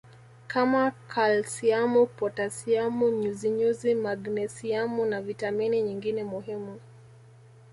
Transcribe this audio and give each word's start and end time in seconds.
kama 0.47 0.91
kalsiamu 0.91 2.05
potasiamu 2.07 3.09
nyuzinyuzi 3.09 3.95
magnesiamu 3.95 5.05
na 5.05 5.21
vitamini 5.21 5.81
nyingine 5.81 6.23
muhimu 6.23 6.79